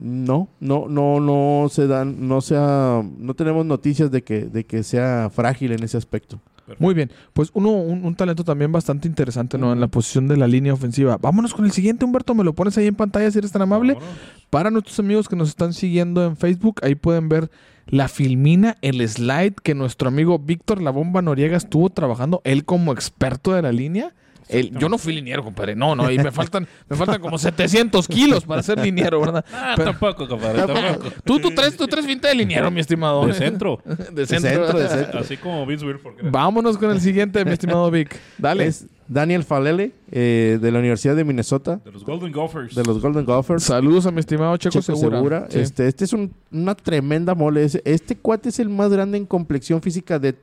No, 0.00 0.48
no, 0.60 0.86
no, 0.88 1.18
no 1.18 1.68
se 1.68 1.86
dan, 1.88 2.28
no 2.28 2.40
sea, 2.40 3.02
no 3.18 3.34
tenemos 3.34 3.66
noticias 3.66 4.10
de 4.10 4.22
que, 4.22 4.44
de 4.44 4.64
que 4.64 4.82
sea 4.84 5.30
frágil 5.34 5.72
en 5.72 5.82
ese 5.82 5.96
aspecto. 5.96 6.38
Perfecto. 6.54 6.84
Muy 6.84 6.94
bien. 6.94 7.10
Pues 7.32 7.50
uno, 7.54 7.70
un, 7.72 8.04
un 8.04 8.14
talento 8.14 8.44
también 8.44 8.70
bastante 8.70 9.08
interesante, 9.08 9.58
¿no? 9.58 9.72
En 9.72 9.80
la 9.80 9.88
posición 9.88 10.28
de 10.28 10.36
la 10.36 10.46
línea 10.46 10.72
ofensiva. 10.72 11.16
Vámonos 11.20 11.52
con 11.52 11.64
el 11.64 11.72
siguiente, 11.72 12.04
Humberto. 12.04 12.32
Me 12.36 12.44
lo 12.44 12.52
pones 12.54 12.78
ahí 12.78 12.86
en 12.86 12.94
pantalla 12.94 13.28
si 13.32 13.38
eres 13.38 13.50
tan 13.50 13.62
amable. 13.62 13.94
Vámonos. 13.94 14.14
Para 14.50 14.70
nuestros 14.70 15.00
amigos 15.00 15.28
que 15.28 15.34
nos 15.34 15.48
están 15.48 15.72
siguiendo 15.72 16.24
en 16.24 16.36
Facebook, 16.36 16.76
ahí 16.84 16.94
pueden 16.94 17.28
ver 17.28 17.50
la 17.88 18.06
filmina, 18.06 18.76
el 18.82 19.06
slide 19.08 19.54
que 19.64 19.74
nuestro 19.74 20.06
amigo 20.06 20.38
Víctor 20.38 20.80
La 20.80 20.92
Bomba 20.92 21.22
Noriega 21.22 21.56
estuvo 21.56 21.90
trabajando, 21.90 22.40
él 22.44 22.64
como 22.64 22.92
experto 22.92 23.52
de 23.52 23.62
la 23.62 23.72
línea. 23.72 24.14
Yo 24.48 24.88
no 24.88 24.98
fui 24.98 25.12
liniero, 25.14 25.44
compadre. 25.44 25.74
No, 25.76 25.94
no, 25.94 26.10
y 26.10 26.18
me 26.18 26.30
faltan, 26.32 26.66
me 26.88 26.96
faltan 26.96 27.20
como 27.20 27.38
700 27.38 28.06
kilos 28.08 28.44
para 28.44 28.62
ser 28.62 28.78
liniero, 28.80 29.20
¿verdad? 29.20 29.44
Ah, 29.52 29.74
Pero- 29.76 29.90
tampoco, 29.92 30.28
compadre, 30.28 30.62
tampoco. 30.66 31.10
Tú, 31.24 31.38
tú 31.38 31.50
traes, 31.52 31.76
tú 31.76 31.86
traes 31.86 32.06
finta 32.06 32.28
de 32.28 32.34
liniero, 32.34 32.70
mi 32.70 32.80
estimado. 32.80 33.26
De 33.26 33.34
centro. 33.34 33.80
De 34.12 34.26
centro. 34.26 34.50
centro, 34.50 34.78
de 34.78 34.88
centro. 34.88 35.20
Así 35.20 35.36
como 35.36 35.64
Vince 35.66 35.84
Wilfork. 35.86 36.18
era. 36.20 36.30
Vámonos 36.30 36.76
con 36.78 36.90
el 36.90 37.00
siguiente, 37.00 37.44
mi 37.44 37.52
estimado 37.52 37.90
Vic. 37.90 38.18
Dale. 38.38 38.66
Es 38.66 38.86
Daniel 39.08 39.42
Falele, 39.42 39.92
eh, 40.12 40.58
de 40.60 40.70
la 40.70 40.78
Universidad 40.78 41.16
de 41.16 41.24
Minnesota, 41.24 41.80
De 41.84 41.90
los 41.90 42.04
Golden 42.04 42.30
Gophers. 42.30 42.74
de 42.76 42.84
los 42.84 43.00
Golden 43.00 43.24
Gophers. 43.24 43.64
Saludos 43.64 44.06
a 44.06 44.12
mi 44.12 44.20
estimado 44.20 44.56
Checo, 44.56 44.80
Checo 44.80 44.96
Segura. 44.96 45.16
Segura. 45.18 45.46
Sí. 45.50 45.58
Este, 45.58 45.88
este 45.88 46.04
es 46.04 46.12
un- 46.12 46.32
una 46.52 46.74
tremenda 46.76 47.34
mole. 47.34 47.66
Este 47.84 48.16
cuate 48.16 48.50
es 48.50 48.60
el 48.60 48.68
más 48.68 48.90
grande 48.92 49.18
en 49.18 49.26
complexión 49.26 49.82
física 49.82 50.18
de 50.20 50.36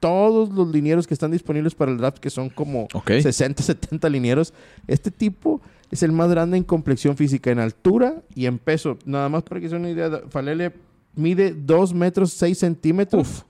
todos 0.00 0.50
los 0.50 0.68
linieros 0.68 1.06
que 1.06 1.14
están 1.14 1.30
disponibles 1.30 1.74
para 1.74 1.90
el 1.90 1.98
draft, 1.98 2.18
que 2.18 2.30
son 2.30 2.50
como 2.50 2.88
Ok. 2.92 3.12
60, 3.22 3.62
70 3.62 4.08
linieros. 4.10 4.52
Este 4.86 5.10
tipo 5.10 5.60
es 5.90 6.02
el 6.02 6.12
más 6.12 6.28
grande 6.30 6.56
en 6.56 6.64
complexión 6.64 7.16
física, 7.16 7.50
en 7.50 7.58
altura 7.58 8.22
y 8.34 8.46
en 8.46 8.58
peso. 8.58 8.98
Nada 9.06 9.28
más 9.28 9.42
para 9.44 9.60
que 9.60 9.68
se 9.68 9.76
una 9.76 9.90
idea, 9.90 10.10
Falele 10.28 10.72
mide 11.14 11.54
2 11.54 11.94
metros 11.94 12.32
6 12.32 12.58
centímetros 12.58 13.44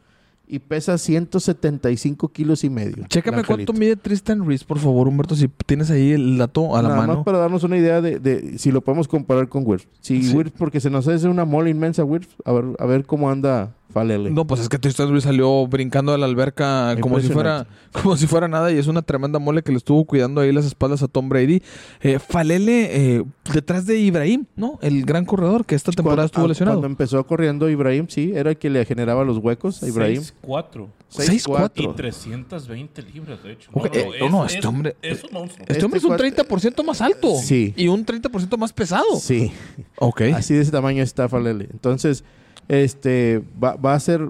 y 0.47 0.59
pesa 0.59 0.99
175 0.99 2.28
kilos 2.28 2.64
y 2.64 2.71
medio. 2.71 3.07
Chécame 3.09 3.42
cuánto 3.45 3.73
mide 3.73 3.97
Tristan 3.97 4.47
Reese, 4.47 4.64
por 4.64 4.78
favor, 4.78 5.09
Humberto, 5.09 5.35
si 5.35 5.49
tienes 5.66 5.90
ahí 5.90 6.12
el 6.12 6.37
dato 6.37 6.76
a 6.76 6.83
la 6.83 6.88
Nada 6.90 7.00
mano. 7.00 7.14
más 7.16 7.25
para 7.25 7.38
darnos 7.38 7.62
una 7.64 7.78
idea 7.78 8.00
de, 8.02 8.19
de 8.19 8.59
si 8.59 8.71
lo 8.71 8.83
podemos 8.83 9.09
comparar 9.09 9.49
con 9.49 9.66
Wirfs. 9.66 9.88
Si 10.00 10.23
Sí. 10.23 10.37
Porque 10.59 10.80
se 10.80 10.90
nos 10.90 11.09
hace 11.09 11.28
una 11.28 11.45
mole 11.47 11.71
inmensa 11.71 12.04
Wirfs, 12.04 12.37
a 12.45 12.52
ver, 12.52 12.64
a 12.78 12.85
ver 12.87 13.07
cómo 13.07 13.30
anda 13.30 13.75
Falele. 13.93 14.31
No, 14.31 14.45
pues 14.45 14.61
es 14.61 14.69
que 14.69 14.79
Tristan 14.79 15.11
Reese 15.12 15.29
salió 15.29 15.67
brincando 15.69 16.11
de 16.11 16.19
la 16.19 16.26
alberca 16.26 16.97
como 17.00 17.21
si 17.21 17.29
fuera 17.29 17.67
como 17.93 18.17
si 18.17 18.26
fuera 18.26 18.49
nada 18.49 18.73
y 18.73 18.79
es 18.79 18.88
una 18.88 19.03
tremenda 19.03 19.38
mole 19.38 19.62
que 19.62 19.71
le 19.71 19.79
estuvo 19.79 20.05
cuidando 20.05 20.41
ahí 20.41 20.50
las 20.53 20.64
espaldas 20.64 21.03
a 21.05 21.09
Tom 21.09 21.29
Brady. 21.29 21.62
Eh, 22.00 22.19
Falele 22.19 23.17
eh, 23.19 23.25
detrás 23.53 23.87
de 23.87 23.99
Ibrahim, 24.00 24.47
¿no? 24.57 24.81
El 24.83 25.05
gran 25.05 25.25
corredor 25.25 25.64
que 25.64 25.76
esta 25.76 25.93
temporada 25.93 26.17
Cuando- 26.23 26.26
estuvo 26.26 26.49
lesionado. 26.49 26.79
Cuando 26.79 26.87
empezó 26.88 27.25
corriendo 27.26 27.71
Ibrahim, 27.71 28.07
sí, 28.09 28.33
era 28.35 28.50
el 28.50 28.57
que 28.57 28.69
le 28.69 28.85
generaba 28.85 29.23
los 29.23 29.38
huecos 29.38 29.81
a 29.83 29.87
Ibrahim. 29.87 30.23
6'4". 30.43 30.88
6'4". 31.14 31.71
Y 31.76 31.83
6'4". 31.87 31.95
320 31.95 33.03
libras, 33.03 33.43
de 33.45 33.53
hecho. 33.53 33.71
Ok, 33.75 33.91
eh, 33.95 34.09
no, 34.21 34.29
no, 34.29 34.47
este 34.47 34.67
hombre- 34.67 34.97
Es 35.03 35.23
un 35.23 35.31
monstruo. 35.33 35.67
Este 35.69 35.85
hombre 35.85 35.99
es 35.99 36.05
un 36.05 36.11
cuate- 36.17 36.35
30% 36.35 36.83
más 36.85 37.00
alto. 37.00 37.37
Sí. 37.41 37.73
Y 37.76 37.87
un 37.87 38.05
30% 38.05 38.57
más 38.57 38.73
pesado. 38.73 39.05
Sí, 39.21 39.53
Ok. 40.00 40.23
así 40.35 40.55
de 40.55 40.62
ese 40.62 40.73
tamaño 40.73 41.03
está 41.03 41.29
Falele. 41.29 41.69
Entonces, 41.71 42.25
este 42.68 43.42
va, 43.62 43.76
va 43.76 43.94
a 43.94 44.00
ser, 44.00 44.28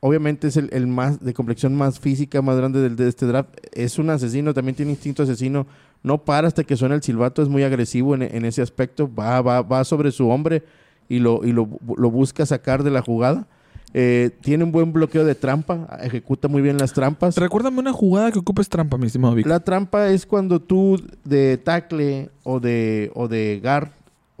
obviamente 0.00 0.48
es 0.48 0.56
el, 0.56 0.68
el 0.72 0.86
más 0.86 1.20
de 1.20 1.34
complexión 1.34 1.74
más 1.74 2.00
física, 2.00 2.42
más 2.42 2.56
grande 2.56 2.80
del, 2.80 2.96
de 2.96 3.08
este 3.08 3.26
draft. 3.26 3.50
Es 3.72 3.98
un 3.98 4.10
asesino, 4.10 4.54
también 4.54 4.76
tiene 4.76 4.92
instinto 4.92 5.22
asesino. 5.22 5.66
No 6.02 6.18
para 6.18 6.48
hasta 6.48 6.64
que 6.64 6.76
suena 6.76 6.94
el 6.94 7.02
silbato, 7.02 7.42
es 7.42 7.48
muy 7.48 7.62
agresivo 7.62 8.14
en, 8.14 8.22
en 8.22 8.44
ese 8.46 8.62
aspecto. 8.62 9.08
Va, 9.12 9.42
va, 9.42 9.60
va 9.62 9.84
sobre 9.84 10.10
su 10.12 10.28
hombre 10.30 10.62
y 11.08 11.18
lo, 11.18 11.44
y 11.44 11.52
lo, 11.52 11.68
lo 11.96 12.10
busca 12.10 12.46
sacar 12.46 12.82
de 12.82 12.90
la 12.90 13.02
jugada. 13.02 13.46
Eh, 13.92 14.30
tiene 14.40 14.62
un 14.62 14.70
buen 14.70 14.92
bloqueo 14.92 15.24
de 15.24 15.34
trampa, 15.34 15.98
ejecuta 16.00 16.46
muy 16.46 16.62
bien 16.62 16.78
las 16.78 16.92
trampas. 16.92 17.36
Recuérdame 17.36 17.80
una 17.80 17.92
jugada 17.92 18.30
que 18.30 18.38
ocupes 18.38 18.68
trampa, 18.68 18.96
mi 18.96 19.06
estimado 19.06 19.34
Vic. 19.34 19.46
La 19.46 19.60
trampa 19.60 20.08
es 20.08 20.24
cuando 20.26 20.60
tú 20.60 21.02
de 21.24 21.58
tackle 21.58 22.30
o 22.44 22.60
de, 22.60 23.10
o 23.14 23.26
de 23.26 23.60
guard 23.62 23.88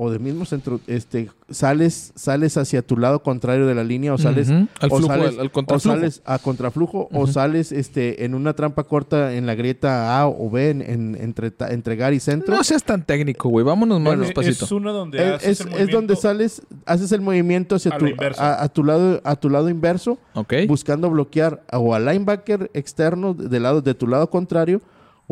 o 0.02 0.10
del 0.10 0.20
mismo 0.20 0.46
centro, 0.46 0.80
este, 0.86 1.28
sales, 1.50 2.12
sales 2.16 2.56
hacia 2.56 2.80
tu 2.80 2.96
lado 2.96 3.22
contrario 3.22 3.66
de 3.66 3.74
la 3.74 3.84
línea 3.84 4.14
o 4.14 4.18
sales. 4.18 4.48
Al 4.48 4.66
o 4.90 4.96
flujo, 4.96 5.06
sales, 5.08 5.28
al- 5.34 5.40
al 5.40 5.46
o 5.48 5.52
contraflujo. 5.52 5.94
sales 5.98 6.22
a 6.24 6.38
contraflujo 6.38 7.08
o 7.12 7.26
sales 7.26 7.70
este, 7.70 8.24
en 8.24 8.34
una 8.34 8.54
trampa 8.54 8.84
corta 8.84 9.34
en 9.34 9.44
la 9.44 9.54
grieta 9.54 10.18
A 10.18 10.26
o 10.26 10.48
B 10.48 10.70
en, 10.70 10.80
en- 10.80 11.18
entre, 11.20 11.50
ta- 11.50 11.68
entre 11.70 11.96
Gar 11.96 12.14
y 12.14 12.20
centro. 12.20 12.56
No 12.56 12.64
seas 12.64 12.82
tan 12.82 13.04
técnico, 13.04 13.50
güey. 13.50 13.62
Vámonos 13.62 13.98
más 14.00 14.06
Bueno, 14.06 14.22
despacito. 14.22 14.64
Es 14.64 14.72
una 14.72 14.90
donde 14.90 15.18
es, 15.18 15.32
haces 15.34 15.60
es- 15.60 15.66
el 15.66 15.72
es 15.74 15.90
donde 15.90 16.16
sales, 16.16 16.62
haces 16.86 17.12
el 17.12 17.20
movimiento 17.20 17.74
hacia 17.76 17.92
A 17.94 17.98
tu, 17.98 18.06
a, 18.38 18.62
a 18.62 18.68
tu 18.70 18.82
lado, 18.84 19.20
a 19.22 19.36
tu 19.36 19.50
lado 19.50 19.68
inverso, 19.68 20.18
Ok. 20.32 20.54
buscando 20.66 21.10
bloquear 21.10 21.62
o 21.72 21.94
al 21.94 22.06
linebacker 22.06 22.70
externo 22.72 23.34
de, 23.34 23.60
lado, 23.60 23.82
de 23.82 23.92
tu 23.92 24.06
lado 24.06 24.30
contrario, 24.30 24.80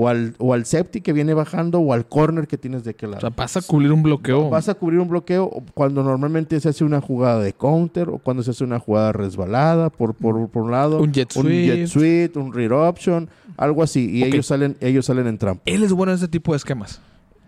o 0.01 0.07
al, 0.07 0.35
o 0.39 0.55
al 0.55 0.65
safety 0.65 1.01
que 1.01 1.13
viene 1.13 1.35
bajando, 1.35 1.81
o 1.81 1.93
al 1.93 2.07
corner 2.07 2.47
que 2.47 2.57
tienes 2.57 2.85
de 2.85 2.91
aquel 2.91 3.09
O 3.09 3.13
lado. 3.13 3.21
sea, 3.23 3.31
vas 3.31 3.57
a 3.57 3.63
cubrir 3.63 3.91
un 3.91 4.05
bloqueo. 4.05 4.49
Vas 4.49 4.69
a 4.69 4.75
cubrir 4.75 5.01
un 5.01 5.09
bloqueo 5.09 5.51
cuando 5.75 6.05
normalmente 6.05 6.61
se 6.61 6.69
hace 6.69 6.85
una 6.85 7.01
jugada 7.01 7.41
de 7.43 7.53
counter 7.53 8.09
o 8.09 8.19
cuando 8.19 8.45
se 8.45 8.53
hace 8.53 8.63
una 8.63 8.79
jugada 8.79 9.11
resbalada 9.11 9.91
por, 9.91 10.15
por, 10.15 10.49
por 10.51 10.63
un 10.63 10.71
lado. 10.71 11.01
Un 11.03 11.13
jet 11.13 11.35
Un 11.37 11.49
jet 11.49 11.89
sweep, 11.89 12.37
un 12.37 12.53
read 12.53 12.71
option, 12.71 13.29
algo 13.57 13.83
así. 13.83 14.09
Y 14.09 14.23
ellos 14.23 14.47
salen 14.47 14.77
ellos 14.81 15.05
salen 15.07 15.27
en 15.27 15.37
trampa. 15.37 15.63
Él 15.67 15.83
es 15.83 15.93
bueno 15.93 16.13
en 16.13 16.19
ese 16.19 16.29
tipo 16.29 16.53
de 16.53 16.59
esquemas. 16.59 17.01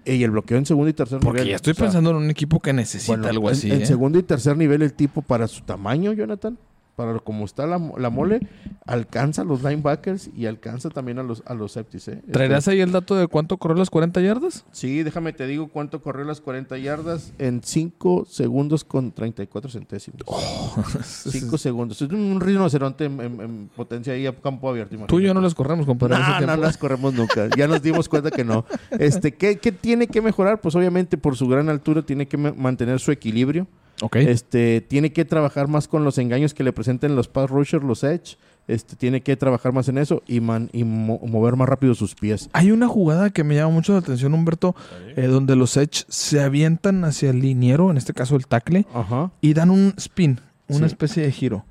Y 0.04 0.25
el 0.25 0.33
bloqueo 0.33 0.59
en 0.59 0.66
segundo 0.66 0.88
y 0.88 0.92
tercer 0.92 1.21
Porque 1.21 1.42
nivel. 1.42 1.50
ya 1.50 1.57
estoy 1.57 1.71
o 1.71 1.75
sea, 1.75 1.85
pensando 1.85 2.11
en 2.11 2.16
un 2.16 2.30
equipo 2.30 2.59
que 2.59 2.73
necesita 2.73 3.12
bueno, 3.12 3.28
algo 3.28 3.49
en- 3.49 3.52
así. 3.54 3.71
En, 3.71 3.83
¿eh? 3.83 3.87
segundo 3.87 4.19
y 4.19 4.25
tercer 4.25 4.57
nivel, 4.57 4.83
el 4.83 4.92
tipo 4.95 5.23
para 5.23 5.47
su 5.47 5.61
tamaño, 5.61 6.12
Jonathan, 6.14 6.59
para 7.00 7.19
como 7.21 7.45
está 7.47 7.66
la, 7.66 7.80
la 7.97 8.11
mole, 8.11 8.40
alcanza 8.85 9.42
a 9.42 9.45
los 9.45 9.62
linebackers 9.62 10.30
y 10.37 10.47
alcanza 10.47 10.90
también 10.90 11.19
a 11.19 11.23
los, 11.23 11.42
a 11.47 11.54
los 11.54 11.73
safeties. 11.73 12.09
¿eh? 12.09 12.23
¿Traerás 12.30 12.69
ahí 12.69 12.80
el 12.80 12.92
dato 12.92 13.16
de 13.16 13.26
cuánto 13.26 13.57
corrió 13.57 13.76
las 13.78 13.88
40 13.90 14.21
yardas? 14.21 14.64
Sí, 14.73 15.02
déjame 15.02 15.33
te 15.33 15.47
digo 15.47 15.69
cuánto 15.69 16.02
corrió 16.02 16.25
las 16.25 16.40
40 16.40 16.76
yardas 16.78 17.33
en 17.38 17.62
5 17.64 18.26
segundos 18.28 18.85
con 18.85 19.12
34 19.12 19.71
centésimos. 19.71 20.21
Oh. 20.26 20.75
5 21.02 21.57
segundos. 21.59 22.02
Es 22.02 22.11
un 22.11 22.38
rinoceronte 22.40 23.07
en, 23.07 23.21
en- 23.21 23.40
en 23.40 23.71
potencia 23.75 24.12
ahí 24.12 24.26
a 24.26 24.33
campo 24.35 24.69
abierto. 24.69 24.95
Tú 25.07 25.21
y 25.21 25.25
yo 25.25 25.33
no 25.35 25.40
imagínate. 25.40 25.42
las 25.45 25.54
corremos, 25.54 25.87
compadre. 25.87 26.16
No, 26.19 26.40
no 26.47 26.57
las 26.57 26.76
corremos 26.76 27.14
nunca. 27.14 27.49
Ya 27.57 27.66
nos 27.66 27.80
dimos 27.83 28.09
cuenta 28.09 28.30
que 28.30 28.45
no. 28.45 28.64
Este, 28.90 29.33
¿qué, 29.33 29.57
qué 29.59 29.73
tiene 29.73 30.07
que 30.07 30.21
mejorar? 30.21 30.61
Pues 30.61 30.75
obviamente 30.75 31.16
por 31.16 31.37
su 31.37 31.49
gran 31.49 31.69
altura 31.71 32.02
tiene 32.02 32.26
que 32.28 32.37
ma- 32.37 32.52
mantener 32.57 33.00
su 33.00 33.11
equilibrio. 33.11 33.66
Ok. 34.02 34.16
Este, 34.16 34.80
tiene 34.80 35.12
que 35.12 35.25
trabajar 35.25 35.69
más 35.69 35.88
con 35.88 36.04
los 36.04 36.19
engaños 36.19 36.54
que 36.54 36.64
le 36.64 36.73
presenten 36.73 37.16
los 37.16 37.28
pass 37.28 37.50
rushers, 37.50 37.85
los 37.85 38.02
edge. 38.04 38.37
Este, 38.69 38.95
tiene 38.95 39.21
que 39.23 39.37
trabajar 39.37 39.73
más 39.73 39.88
en 39.88 39.99
eso 39.99 40.23
y, 40.28 40.38
man- 40.40 40.71
y 40.73 40.85
mo- 40.85 41.19
mover 41.26 41.57
más 41.57 41.69
rápido 41.69 41.95
sus 41.95 42.14
pies. 42.14 42.49
Hay 42.52 42.71
una 42.71 42.87
jugada 42.87 43.30
que 43.30 43.42
me 43.42 43.57
llama 43.57 43.73
mucho 43.75 43.92
la 43.95 43.99
atención, 43.99 44.33
Humberto, 44.33 44.76
eh, 45.16 45.26
donde 45.26 45.57
los 45.57 45.76
Edge 45.76 46.04
se 46.09 46.40
avientan 46.40 47.04
hacia 47.04 47.30
el 47.30 47.40
liniero, 47.40 47.90
en 47.90 47.97
este 47.97 48.12
caso 48.14 48.37
el 48.37 48.47
tackle, 48.47 48.87
Ajá. 48.95 49.33
y 49.40 49.54
dan 49.54 49.71
un 49.71 49.92
spin, 49.97 50.40
una 50.69 50.80
Sí. 50.80 50.85
especie 50.85 51.23
de 51.25 51.33
giro. 51.33 51.64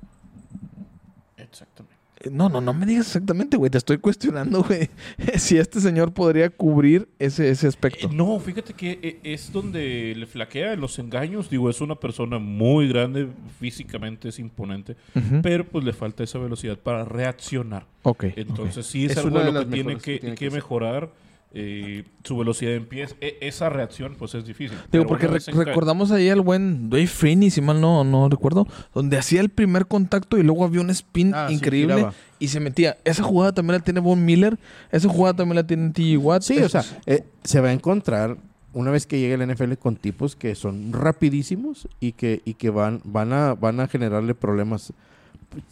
Exactamente. 1.38 1.89
No, 2.30 2.48
no, 2.50 2.60
no 2.60 2.74
me 2.74 2.84
digas 2.84 3.06
exactamente, 3.06 3.56
güey. 3.56 3.70
Te 3.70 3.78
estoy 3.78 3.98
cuestionando, 3.98 4.62
güey. 4.68 4.90
si 5.38 5.56
este 5.58 5.80
señor 5.80 6.12
podría 6.12 6.50
cubrir 6.50 7.08
ese, 7.18 7.48
ese 7.48 7.66
aspecto. 7.66 8.08
Eh, 8.08 8.10
no, 8.12 8.38
fíjate 8.38 8.74
que 8.74 8.98
eh, 9.02 9.20
es 9.22 9.52
donde 9.52 10.14
le 10.16 10.26
flaquea 10.26 10.72
en 10.74 10.80
los 10.80 10.98
engaños. 10.98 11.48
Digo, 11.48 11.70
es 11.70 11.80
una 11.80 11.94
persona 11.94 12.38
muy 12.38 12.88
grande, 12.88 13.28
físicamente 13.58 14.28
es 14.28 14.38
imponente, 14.38 14.96
pero 15.42 15.64
pues 15.64 15.84
le 15.84 15.92
falta 15.92 16.22
esa 16.22 16.38
velocidad 16.38 16.76
para 16.78 17.04
reaccionar. 17.04 17.86
Ok. 18.02 18.24
Entonces 18.36 18.84
sí 18.86 19.06
es, 19.06 19.12
Es 19.12 19.18
algo 19.18 19.38
de 19.40 19.52
lo 19.52 19.60
que 19.60 19.74
tiene 19.74 19.96
que, 19.96 20.02
que 20.02 20.18
tiene 20.18 20.34
que 20.34 20.44
que 20.44 20.50
ser. 20.50 20.58
mejorar. 20.58 21.10
Eh, 21.52 22.04
su 22.22 22.36
velocidad 22.36 22.74
en 22.74 22.86
pies. 22.86 23.16
E- 23.20 23.38
esa 23.40 23.68
reacción 23.68 24.14
pues 24.18 24.34
es 24.34 24.44
difícil. 24.44 24.78
Digo, 24.92 25.06
porque 25.06 25.26
recordamos 25.26 26.10
ahí 26.12 26.28
al 26.28 26.40
buen 26.40 26.90
Dwayne 26.90 27.08
Freeney, 27.08 27.50
si 27.50 27.60
mal 27.60 27.80
no, 27.80 28.04
no 28.04 28.28
recuerdo, 28.28 28.66
donde 28.94 29.18
hacía 29.18 29.40
el 29.40 29.48
primer 29.48 29.86
contacto 29.86 30.38
y 30.38 30.42
luego 30.42 30.64
había 30.64 30.80
un 30.80 30.90
spin 30.90 31.32
Ah, 31.34 31.48
increíble 31.50 32.06
y 32.38 32.48
se 32.48 32.60
metía. 32.60 32.96
Esa 33.04 33.22
jugada 33.22 33.52
también 33.52 33.78
la 33.78 33.84
tiene 33.84 34.00
Von 34.00 34.24
Miller, 34.24 34.58
esa 34.90 35.08
jugada 35.08 35.34
también 35.34 35.56
la 35.56 35.66
tiene 35.66 35.90
T.J. 35.90 36.18
Watt. 36.24 36.42
Sí, 36.42 36.58
o 36.58 36.68
sea, 36.68 36.84
eh, 37.06 37.24
se 37.44 37.60
va 37.60 37.68
a 37.68 37.72
encontrar 37.72 38.36
una 38.72 38.92
vez 38.92 39.06
que 39.06 39.18
llegue 39.18 39.34
el 39.34 39.46
NFL 39.52 39.74
con 39.74 39.96
tipos 39.96 40.36
que 40.36 40.54
son 40.54 40.92
rapidísimos 40.92 41.88
y 41.98 42.12
que, 42.12 42.40
y 42.44 42.54
que 42.54 42.70
van, 42.70 43.00
van, 43.04 43.32
a, 43.32 43.54
van 43.54 43.80
a 43.80 43.88
generarle 43.88 44.34
problemas 44.36 44.92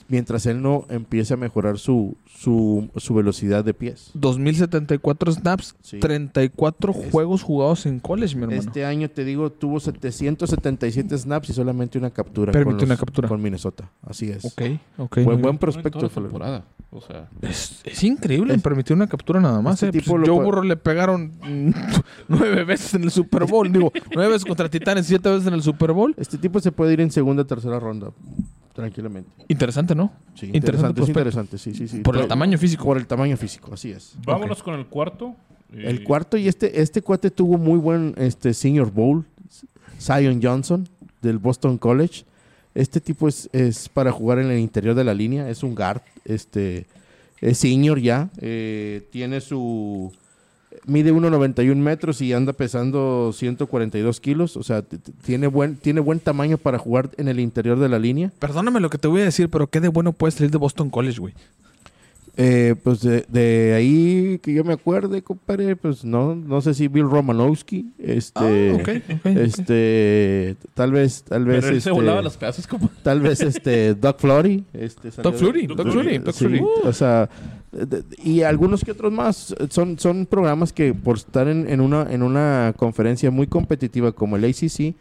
mientras 0.08 0.46
él 0.46 0.60
no 0.62 0.84
empiece 0.88 1.34
a 1.34 1.36
mejorar 1.36 1.78
su, 1.78 2.16
su, 2.26 2.88
su 2.96 3.14
velocidad 3.14 3.64
de 3.64 3.74
pies. 3.74 4.10
2074 4.14 5.32
snaps, 5.32 5.76
Sí. 5.82 5.98
34 6.00 6.92
Es- 6.92 7.10
juegos 7.12 7.42
jugados 7.42 7.86
en 7.86 8.00
college, 8.00 8.34
mi 8.36 8.42
hermano. 8.42 8.60
Este 8.60 8.84
año, 8.84 9.08
te 9.10 9.24
digo, 9.24 9.50
tuvo 9.50 9.80
777 9.80 11.16
snaps 11.18 11.50
y 11.50 11.52
solamente 11.52 11.98
una 11.98 12.10
captura, 12.10 12.52
Permitió 12.52 12.78
con, 12.78 12.88
una 12.88 12.96
captura. 12.96 13.28
con 13.28 13.40
Minnesota. 13.42 13.90
Así 14.02 14.28
es. 14.30 14.44
Ok, 14.44 14.62
ok. 14.98 15.18
Buen, 15.24 15.42
buen 15.42 15.58
prospecto. 15.58 15.98
toda 15.98 16.08
temporada. 16.08 16.64
O 16.90 17.00
sea, 17.02 17.28
Es, 17.42 17.82
es 17.84 18.02
increíble, 18.02 18.54
Es- 18.54 18.62
permitió 18.62 18.96
una 18.96 19.06
captura 19.06 19.40
nada 19.40 19.60
más. 19.60 19.74
Este 19.82 19.88
eh. 19.88 19.92
Pues 19.92 20.04
tipo 20.04 20.18
lo 20.18 20.26
Joe 20.26 20.34
puede- 20.36 20.46
Burrow 20.46 20.64
le 20.64 20.76
pegaron 20.76 21.32
nueve 22.28 22.64
veces 22.64 22.94
en 22.94 23.04
el 23.04 23.10
Super 23.10 23.44
Bowl. 23.46 23.70
Digo, 23.70 23.92
nueve 24.14 24.32
veces 24.32 24.46
contra 24.46 24.68
Titanes, 24.70 25.06
siete 25.06 25.28
veces 25.28 25.46
en 25.46 25.54
el 25.54 25.62
Super 25.62 25.92
Bowl. 25.92 26.14
Este 26.16 26.38
tipo 26.38 26.60
se 26.60 26.72
puede 26.72 26.94
ir 26.94 27.00
en 27.00 27.10
segunda 27.10 27.44
tercera 27.44 27.78
ronda, 27.78 28.10
tranquilamente. 28.78 29.28
Interesante, 29.48 29.94
¿no? 29.94 30.12
Sí, 30.34 30.46
Interesante 30.52 30.56
interesante, 30.56 31.02
es 31.02 31.08
interesante, 31.08 31.58
sí, 31.58 31.74
sí, 31.74 31.88
sí. 31.88 31.98
Por 32.00 32.16
el 32.16 32.28
tamaño 32.28 32.56
físico. 32.56 32.84
Por 32.84 32.96
el 32.96 33.06
tamaño 33.08 33.36
físico, 33.36 33.74
así 33.74 33.90
es. 33.90 34.14
vámonos 34.24 34.62
con 34.62 34.74
el 34.74 34.86
cuarto. 34.86 35.34
El 35.72 35.98
Eh, 35.98 36.04
cuarto 36.04 36.36
y 36.36 36.46
este, 36.46 36.80
este 36.80 37.02
cuate 37.02 37.30
tuvo 37.30 37.58
muy 37.58 37.78
buen 37.78 38.14
este 38.16 38.54
Senior 38.54 38.90
Bowl, 38.90 39.24
Zion 40.00 40.40
Johnson 40.42 40.88
del 41.20 41.38
Boston 41.38 41.76
College. 41.76 42.24
Este 42.74 43.00
tipo 43.00 43.26
es, 43.26 43.50
es 43.52 43.88
para 43.88 44.12
jugar 44.12 44.38
en 44.38 44.46
el 44.50 44.58
interior 44.60 44.94
de 44.94 45.02
la 45.02 45.12
línea, 45.12 45.50
es 45.50 45.62
un 45.64 45.74
guard, 45.74 46.00
este 46.24 46.86
es 47.40 47.58
senior 47.58 47.98
ya, 48.00 48.30
eh, 48.40 49.08
tiene 49.10 49.40
su 49.40 50.12
mide 50.86 51.12
1.91 51.12 51.76
metros 51.76 52.20
y 52.22 52.32
anda 52.32 52.52
pesando 52.52 53.32
142 53.32 54.20
kilos, 54.20 54.56
o 54.56 54.62
sea, 54.62 54.82
tiene 55.24 55.46
buen, 55.46 55.76
tiene 55.76 56.00
buen 56.00 56.20
tamaño 56.20 56.58
para 56.58 56.78
jugar 56.78 57.10
en 57.16 57.28
el 57.28 57.40
interior 57.40 57.78
de 57.78 57.88
la 57.88 57.98
línea. 57.98 58.32
Perdóname 58.38 58.80
lo 58.80 58.90
que 58.90 58.98
te 58.98 59.08
voy 59.08 59.20
a 59.22 59.24
decir, 59.24 59.48
pero 59.48 59.66
qué 59.68 59.80
de 59.80 59.88
bueno 59.88 60.12
puede 60.12 60.32
salir 60.32 60.50
de 60.50 60.58
Boston 60.58 60.90
College, 60.90 61.20
güey. 61.20 61.34
Eh, 62.40 62.76
pues 62.84 63.00
de, 63.00 63.24
de 63.28 63.74
ahí 63.74 64.38
que 64.40 64.54
yo 64.54 64.62
me 64.62 64.72
acuerde, 64.72 65.22
compadre, 65.22 65.74
pues 65.74 66.04
no, 66.04 66.36
no 66.36 66.60
sé 66.60 66.72
si 66.72 66.86
Bill 66.86 67.10
Romanowski, 67.10 67.86
este, 67.98 68.70
Ah, 68.70 68.74
ok, 68.80 68.88
ok. 69.16 69.26
este, 69.26 70.54
tal 70.74 70.92
vez, 70.92 71.24
tal 71.24 71.44
vez, 71.44 71.56
Pero 71.56 71.68
él 71.72 71.78
este, 71.78 71.90
se 71.90 71.92
volaba 71.92 72.22
las 72.22 72.36
clases 72.36 72.68
como... 72.68 72.88
tal 73.02 73.20
vez, 73.22 73.40
este, 73.40 73.94
Doug 73.96 74.18
Flurry, 74.18 74.64
este, 74.72 75.10
Doug 75.20 75.34
Flurry, 75.34 75.66
Doug 75.66 75.78
Doug 75.78 75.90
Flurry, 75.90 76.18
Doug 76.18 76.32
Sí, 76.32 76.60
o 76.84 76.92
sea, 76.92 77.28
y 78.22 78.42
algunos 78.42 78.82
que 78.84 78.92
otros 78.92 79.12
más 79.12 79.54
son, 79.70 79.98
son 79.98 80.26
programas 80.26 80.72
que 80.72 80.94
por 80.94 81.16
estar 81.18 81.48
en, 81.48 81.68
en 81.68 81.80
una, 81.80 82.06
en 82.10 82.22
una 82.22 82.72
conferencia 82.76 83.30
muy 83.30 83.46
competitiva 83.46 84.12
como 84.12 84.36
el 84.36 84.44
ACC, 84.44 84.94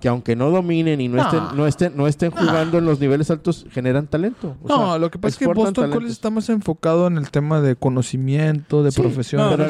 que 0.00 0.08
aunque 0.08 0.36
no 0.36 0.50
dominen 0.50 1.00
y 1.00 1.08
no, 1.08 1.16
No. 1.16 1.22
estén, 1.24 1.56
no 1.56 1.66
estén, 1.66 1.96
no 1.96 2.06
estén 2.06 2.30
jugando 2.30 2.78
en 2.78 2.84
los 2.84 3.00
niveles 3.00 3.30
altos, 3.32 3.66
generan 3.70 4.06
talento. 4.06 4.56
O 4.62 4.68
No, 4.68 4.76
sea, 4.90 4.98
lo 4.98 5.10
que 5.10 5.18
pasa 5.18 5.34
es 5.34 5.38
que 5.38 5.46
Boston 5.46 5.74
College 5.74 5.90
talentos. 5.90 6.12
está 6.12 6.30
más 6.30 6.48
enfocado 6.50 7.06
en 7.08 7.18
el 7.18 7.30
tema 7.32 7.60
de 7.60 7.74
conocimiento, 7.74 8.82
de 8.84 8.92
Sí, 8.92 9.00
profesión. 9.00 9.42
no, 9.42 9.50
pero 9.50 9.64